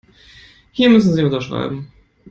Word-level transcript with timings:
Hier 0.71 0.89
müssen 0.89 1.13
Sie 1.13 1.23
unterschreiben. 1.23 1.91